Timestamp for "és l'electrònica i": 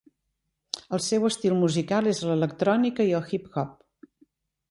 2.13-3.13